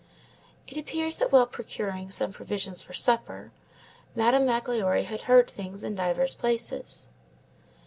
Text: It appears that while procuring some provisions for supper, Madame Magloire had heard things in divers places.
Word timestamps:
It 0.65 0.79
appears 0.79 1.17
that 1.17 1.31
while 1.31 1.45
procuring 1.45 2.09
some 2.09 2.33
provisions 2.33 2.81
for 2.81 2.91
supper, 2.91 3.51
Madame 4.15 4.47
Magloire 4.47 5.03
had 5.03 5.21
heard 5.29 5.47
things 5.47 5.83
in 5.83 5.93
divers 5.93 6.33
places. 6.33 7.07